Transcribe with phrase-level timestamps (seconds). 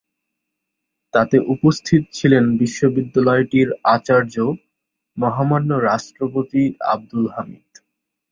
[1.13, 4.35] তাতে উপস্থিত ছিলেন বিশ্ববিদ্যালয়টির আচার্য,
[5.17, 7.69] মহামান্য রাষ্ট্রপতি আবদুল হামিদ।